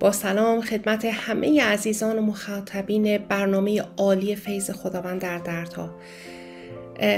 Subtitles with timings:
[0.00, 5.90] با سلام خدمت همه عزیزان و مخاطبین برنامه عالی فیض خداوند در دردها.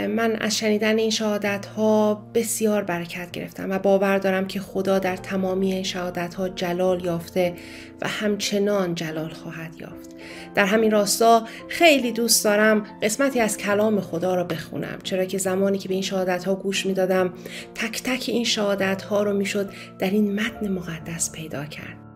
[0.09, 5.17] من از شنیدن این شهادت ها بسیار برکت گرفتم و باور دارم که خدا در
[5.17, 7.55] تمامی این شهادت ها جلال یافته
[8.01, 10.11] و همچنان جلال خواهد یافت.
[10.55, 15.79] در همین راستا خیلی دوست دارم قسمتی از کلام خدا را بخونم چرا که زمانی
[15.79, 17.33] که به این شهادت ها گوش می دادم
[17.75, 22.08] تک تک این شهادت ها رو می‌شد در این متن مقدس پیدا کرد.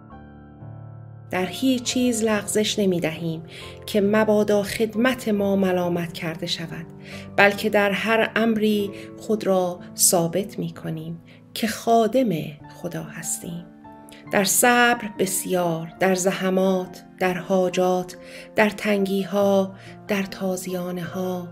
[1.33, 3.43] در هیچ چیز لغزش نمی دهیم
[3.87, 6.87] که مبادا خدمت ما ملامت کرده شود
[7.37, 11.21] بلکه در هر امری خود را ثابت می کنیم
[11.55, 12.31] که خادم
[12.83, 13.65] خدا هستیم.
[14.33, 18.17] در صبر بسیار در زحمات در حاجات
[18.57, 19.75] در تنگی ها
[20.09, 21.49] در تازیانه ها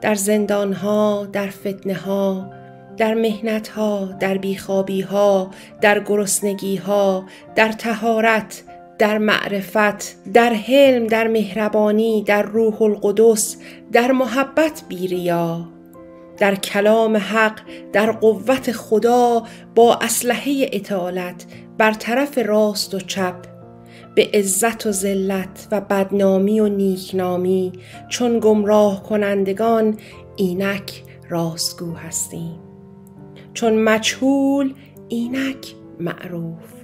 [0.00, 2.50] در زندان ها در فتنه ها
[2.96, 8.62] در مهنت ها در بیخوابی ها در گرسنگی ها در تهارت
[9.02, 13.56] در معرفت در حلم در مهربانی در روح القدس
[13.92, 15.68] در محبت بیریا
[16.38, 17.60] در کلام حق
[17.92, 19.42] در قوت خدا
[19.74, 21.46] با اسلحه اطالت
[21.78, 23.34] بر طرف راست و چپ.
[24.14, 27.72] به عزت و ذلت و بدنامی و نیکنامی
[28.08, 29.96] چون گمراه کنندگان
[30.36, 32.60] اینک راستگو هستیم.
[33.54, 34.74] چون مجهول
[35.08, 36.81] اینک معروف.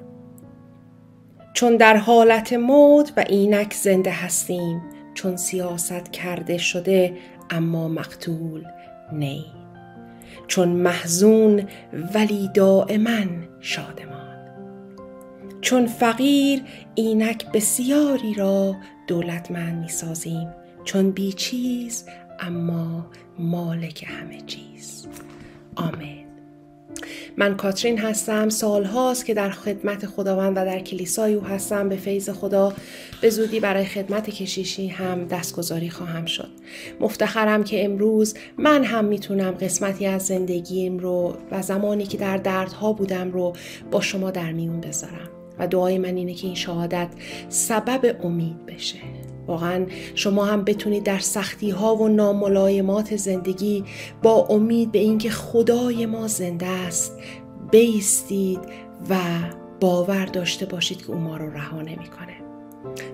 [1.59, 4.83] چون در حالت موت و اینک زنده هستیم
[5.15, 7.17] چون سیاست کرده شده
[7.51, 8.65] اما مقتول
[9.13, 9.47] نی.
[10.47, 11.69] چون محزون
[12.15, 13.25] ولی دائما
[13.61, 14.37] شادمان.
[15.61, 16.63] چون فقیر
[16.95, 20.49] اینک بسیاری را دولتمند می سازیم
[20.85, 22.05] چون بیچیز
[22.41, 23.07] اما
[23.39, 25.07] مالک همه چیز.
[25.77, 26.28] آمین.
[27.37, 28.49] من کاترین هستم.
[28.49, 31.89] سال هاست که در خدمت خداوند و در کلیسای او هستم.
[31.89, 32.73] به فیض خدا
[33.21, 36.51] به زودی برای خدمت کشیشی هم دستگذاری خواهم شد.
[37.01, 42.93] مفتخرم که امروز من هم می‌تونم قسمتی از زندگیم رو و زمانی که در دردها
[42.93, 43.53] بودم رو
[43.91, 45.29] با شما در میون بذارم.
[45.59, 47.09] و دعای من اینه که این شهادت
[47.49, 48.99] سبب امید بشه.
[49.49, 53.85] واقعا شما هم بتونید در سختی ها و ناملایمات زندگی
[54.23, 57.13] با امید به اینکه خدای ما زنده است
[57.71, 58.61] بیستید
[59.11, 59.17] و
[59.81, 62.35] باور داشته باشید که او ما رو رها نمی‌کنه.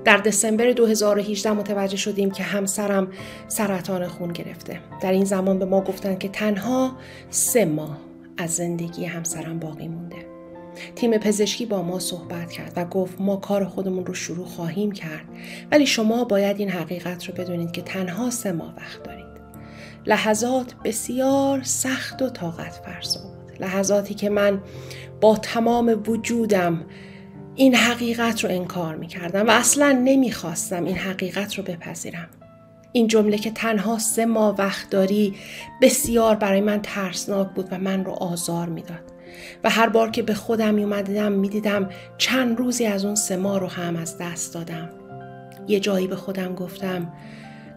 [0.05, 3.09] در دسامبر 2018 متوجه شدیم که همسرم
[3.49, 4.81] سرطان خون گرفته.
[5.03, 6.93] در این زمان به ما گفتن که تنها
[7.31, 7.99] سه ماه
[8.37, 10.24] از زندگی همسرم باقی مونده.
[10.97, 15.25] تیم پزشکی با ما صحبت کرد و گفت ما کار خودمون رو شروع خواهیم کرد
[15.73, 19.25] ولی شما باید این حقیقت رو بدونید که تنها سه ماه وقت دارید.
[20.07, 24.63] لحظات بسیار سخت و طاقت فرسا بود لحظاتی که من
[25.21, 26.85] با تمام وجودم
[27.55, 32.29] این حقیقت رو انکار می کردم و اصلا نمی‌خواستم این حقیقت رو بپذیرم.
[32.93, 35.35] این جمله که تنها سه ماه وقت داری
[35.83, 39.14] بسیار برای من ترسناک بود و من رو آزار می‌داد.
[39.65, 40.85] و هر بار که به خودم می
[41.29, 44.91] می‌دیدم چند روزی از اون سه ماه رو هم از دست دادم.
[45.69, 47.13] یه جایی به خودم گفتم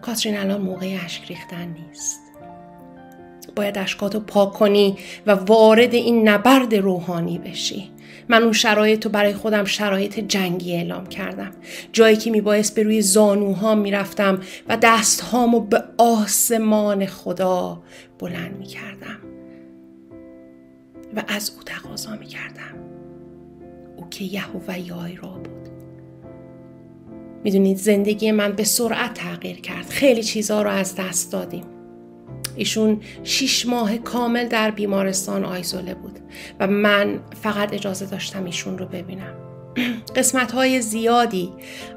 [0.02, 2.20] کاترین الان موقع اشک ریختن نیست.
[3.56, 7.90] باید اشکاتو پاک کنی و وارد این نبرد روحانی بشی.
[8.28, 11.50] من اون شرایط رو برای خودم شرایط جنگی اعلام کردم.
[11.92, 17.82] جایی که میبایست به روی زانوها می‌رفتم و دستهامو به آسمان خدا
[18.18, 19.27] بلند می‌کردم.
[21.16, 22.74] و از او تقاضا می کردم
[23.96, 25.68] او که یهوه یای را بود.
[27.44, 29.88] می‌دونید زندگی من به سرعت تغییر کرد.
[29.88, 31.64] خیلی چیزها رو از دست دادیم.
[32.56, 36.18] ایشون شیش ماه کامل در بیمارستان آیزوله بود
[36.60, 39.47] و من فقط اجازه داشتم ایشون رو ببینم.
[40.16, 41.52] قسمت های زیادی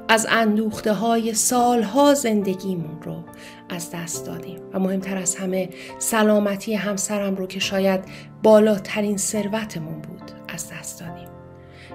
[0.08, 3.24] از اندوخته های سالها زندگیمون رو
[3.68, 4.58] از دست دادیم.
[4.72, 8.00] و مهمتر از همه سلامتی همسرم رو که شاید
[8.42, 11.28] بالاترین ثروتمون بود از دست دادیم.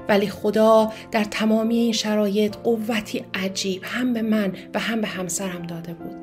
[0.09, 5.61] ولی خدا در تمامی این شرایط قوتی عجیب هم به من و هم به همسرم
[5.61, 6.15] داده بود.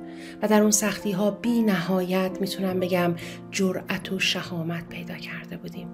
[0.42, 3.14] و در اون سختی ها بی نهایت می‌تونم بگم
[3.50, 5.88] جرأت و شهامت پیدا کرده بودیم.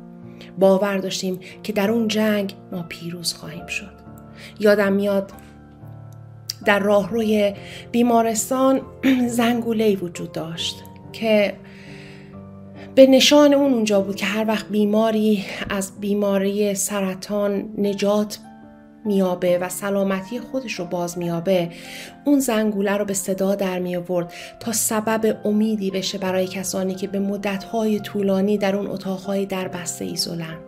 [0.59, 4.01] باور داشتیم که در اون جنگ ما پیروز خواهیم شد.
[4.61, 5.33] یادم میاد
[6.65, 7.55] در راهروی
[7.93, 8.81] بیمارستان
[9.29, 10.77] زنگوله وجود داشت
[11.13, 11.55] که
[12.95, 18.39] به نشان اون اونجا بود که هر وقت بیماری از بیماری سرطان نجات
[19.05, 21.71] میابه و سلامتی خودش رو باز میابه
[22.25, 27.07] اون زنگوله رو به صدا در می آورد تا سبب امیدی بشه برای کسانی که
[27.07, 30.59] به مدتهای طولانی در اون اتاقهای در بسته ایزولن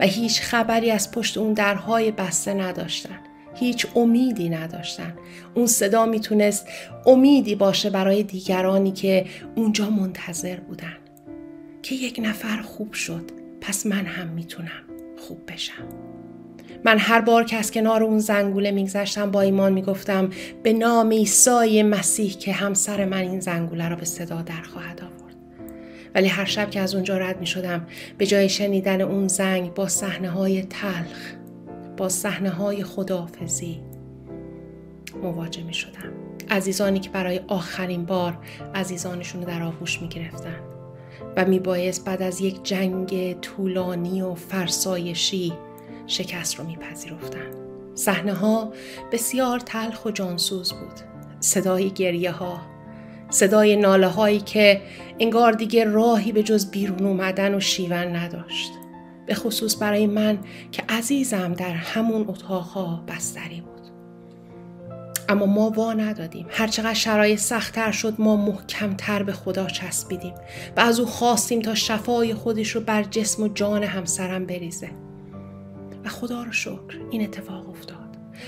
[0.00, 3.18] و هیچ خبری از پشت اون درهای بسته نداشتن
[3.54, 5.14] هیچ امیدی نداشتن.
[5.54, 6.68] اون صدا می‌تونست
[7.06, 10.96] امیدی باشه برای دیگرانی که اونجا منتظر بودن.
[11.82, 14.82] که یک نفر خوب شد پس من هم می‌تونم
[15.18, 16.13] خوب بشم.
[16.84, 20.30] من هر بار که از کنار اون زنگوله میگذشتم با ایمان می‌گفتم
[20.62, 25.34] به نام عیسی مسیح که همسر من این زنگوله را به صدا در خواهد آورد.
[26.14, 27.86] ولی هر شب که از اونجا رد می شدم
[28.18, 31.34] به جای شنیدن اون زنگ با صحنه های تلخ
[31.96, 33.80] با صحنه های خدافزی
[35.22, 36.12] مواجه می شدم
[36.50, 38.38] عزیزانی که برای آخرین بار
[38.74, 40.60] عزیزانشون رو در آغوش می گرفتن
[41.36, 45.52] و می بعد از یک جنگ طولانی و فرسایشی
[46.06, 47.50] شکست رو میپذیرفتن.
[47.94, 48.72] صحنه ها
[49.12, 51.00] بسیار تلخ و جانسوز بود.
[51.40, 52.60] صدای گریه ها،
[53.30, 54.82] صدای ناله هایی که
[55.18, 58.70] انگار دیگه راهی به جز بیرون اومدن و شیون نداشت.
[59.26, 60.38] به خصوص برای من
[60.72, 63.74] که عزیزم در همون اتاقها بستری بود.
[65.28, 70.34] اما ما وا ندادیم هرچقدر شرایط سختتر شد ما محکمتر به خدا چسبیدیم
[70.76, 74.90] و از او خواستیم تا شفای خودش رو بر جسم و جان همسرم بریزه
[76.04, 77.98] و خدا رو شکر این اتفاق افتاد.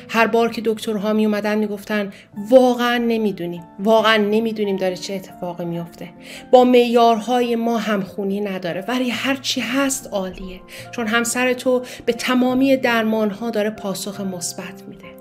[0.09, 2.13] هر بار که دکترها می اومدن می‌گفتن
[2.51, 6.09] واقعا نمی‌دونیم واقعا نمی‌دونیم داره چه اتفاقی میفته
[6.53, 10.61] با معیارهای ما همخونی نداره ولی هرچی هست عالیه.
[10.91, 15.17] چون همسر تو به تمامی درمانها داره پاسخ مثبت میده.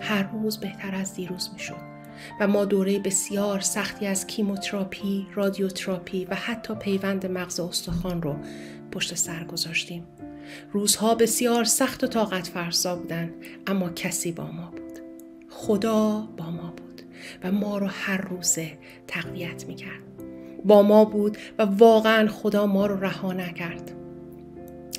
[0.00, 1.92] هر روز بهتر از دیروز می‌شد.
[2.40, 8.36] و ما دوره بسیار سختی از کیموتراپی، رادیوتراپی و حتی پیوند مغز استخوان رو
[8.92, 10.04] پشت سر گذاشتیم.
[10.72, 13.34] روزها بسیار سخت و طاقت فرسا بودند
[13.66, 14.98] اما کسی با ما بود.
[15.50, 17.02] خدا با ما بود
[17.44, 20.02] و ما رو هر روزه تقویت می‌کرد.
[20.64, 23.92] با ما بود و واقعا خدا ما رو رها نکرد.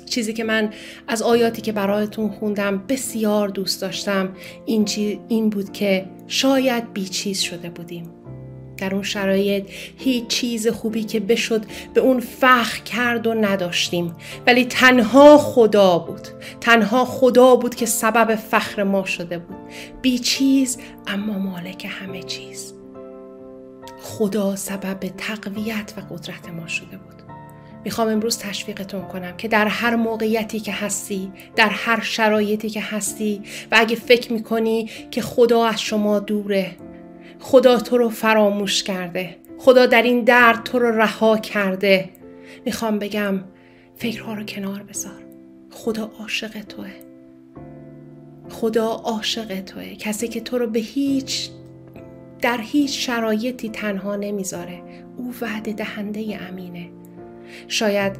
[0.06, 0.70] چیزی که من
[1.08, 4.28] از آیاتی که برایتون خوندم بسیار دوست داشتم
[4.66, 4.88] این,
[5.28, 8.10] این بود که شاید بیچیز شده بودیم.
[8.76, 14.16] در اون شرایط هیچ چیز خوبی که بشد به اون فخر کرد و نداشتیم.
[14.46, 16.28] ولی تنها خدا بود.
[16.60, 19.56] تنها خدا بود که سبب فخر ما شده بود.
[20.02, 22.74] بی چیز اما مالک همه چیز.
[24.02, 27.14] خدا سبب تقویت و قدرت ما شده بود.
[27.84, 33.42] می‌خوام امروز تشویقتون کنم که در هر موقعیتی که هستی در هر شرایطی که هستی
[33.72, 36.76] و اگه فکر می‌کنی که خدا از شما دوره
[37.40, 39.36] خدا تو رو فراموش کرده.
[39.58, 42.10] خدا در این درد تو رو رها کرده.
[42.64, 43.40] می‌خوام بگم
[43.96, 45.24] فکرها رو کنار بذار.
[45.70, 46.90] خدا عاشق توه.
[48.50, 49.94] خدا عاشق توه.
[49.94, 51.50] کسی که تو رو به هیچ
[52.42, 54.82] در هیچ شرایطی تنها نمی‌ذاره.
[55.16, 56.90] او وعده دهنده امینه.
[57.68, 58.16] شاید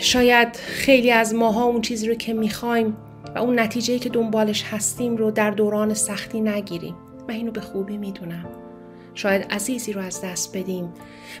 [0.00, 2.96] شاید خیلی از ماها اون چیزی رو که می‌خوایم
[3.34, 6.94] و اون نتیجه که دنبالش هستیم رو در دوران سختی نگیریم.
[7.28, 8.46] من اینو به خوبی می‌دونم.
[9.14, 10.92] شاید عزیزی رو از دست بدیم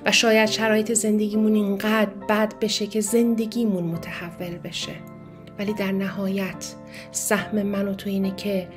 [0.06, 4.92] و شاید شرایط زندگیمون اینقدر بد بشه که زندگیمون متحول بشه.
[5.58, 6.74] ولی در نهایت
[7.12, 8.68] سهم من و تو اینه که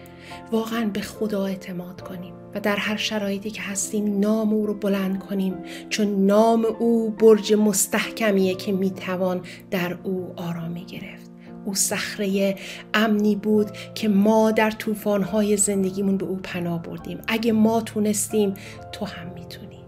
[0.52, 5.20] واقعا به خدا اعتماد کنیم و در هر شرایطی که هستیم نام او رو بلند
[5.20, 5.54] کنیم
[5.90, 9.42] چون نام او برج مستحکمیه که می‌توان
[9.72, 11.31] در او آرامی گرفت.
[11.66, 12.56] او صخره
[12.94, 17.20] امنی بود که ما در طوفان‌های زندگیمون به او پناه بردیم.
[17.28, 18.54] اگه ما تونستیم
[18.92, 19.80] تو هم می‌تونی.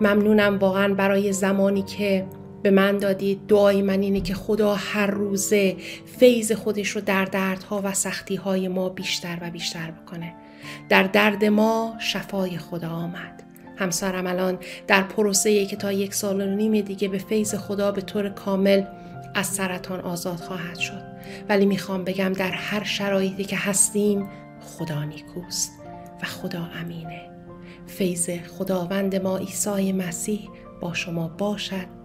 [0.00, 2.26] ممنونم واقعا برای زمانی که
[2.62, 3.46] به من دادید.
[3.48, 5.76] دعای من اینه که خدا هر روزه
[6.18, 10.34] فیض خودش رو در دردها و سختیهای ما بیشتر و بیشتر بکنه.
[10.88, 13.42] در درد ما شفای خدا آمد.
[13.76, 18.00] همسرم الان در پروسه که تا یک سال و نیم دیگه به فیض خدا به
[18.00, 18.82] طور کامل
[19.34, 21.09] از سرطان آزاد خواهد شد.
[21.48, 24.28] ولی می‌خوام بگم در هر شرایطی که هستیم
[24.60, 25.72] خدا نیکوست
[26.22, 27.30] و خدا امینه.
[27.86, 30.48] فیض خداوند ما عیسی مسیح
[30.80, 31.99] با شما باشد.